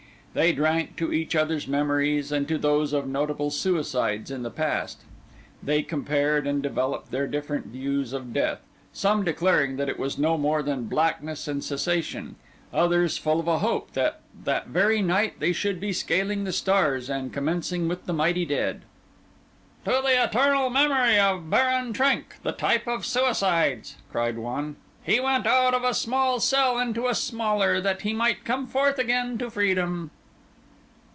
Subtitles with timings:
[0.33, 5.01] They drank to each other's memories, and to those of notable suicides in the past.
[5.61, 10.63] They compared and developed their different views of death—some declaring that it was no more
[10.63, 12.35] than blackness and cessation;
[12.71, 17.09] others full of a hope that that very night they should be scaling the stars
[17.09, 18.83] and commencing with the mighty dead.
[19.83, 24.77] "To the eternal memory of Baron Trenck, the type of suicides!" cried one.
[25.03, 28.97] "He went out of a small cell into a smaller, that he might come forth
[28.97, 30.09] again to freedom."